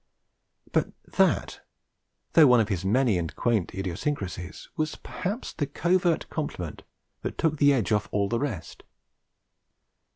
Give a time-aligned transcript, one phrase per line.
[0.71, 1.61] But that,
[2.33, 6.81] though one of his many and quaint idiosyncrasies, was perhaps the covert compliment
[7.21, 8.81] that took the edge off all the rest.